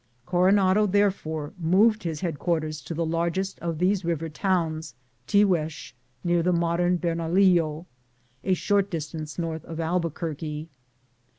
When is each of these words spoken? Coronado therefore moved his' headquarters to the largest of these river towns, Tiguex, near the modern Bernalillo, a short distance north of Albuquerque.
Coronado 0.25 0.87
therefore 0.87 1.53
moved 1.59 2.01
his' 2.01 2.21
headquarters 2.21 2.81
to 2.81 2.95
the 2.95 3.05
largest 3.05 3.59
of 3.59 3.77
these 3.77 4.03
river 4.03 4.29
towns, 4.29 4.95
Tiguex, 5.27 5.93
near 6.23 6.41
the 6.41 6.51
modern 6.51 6.97
Bernalillo, 6.97 7.85
a 8.43 8.55
short 8.55 8.89
distance 8.89 9.37
north 9.37 9.63
of 9.63 9.79
Albuquerque. 9.79 10.69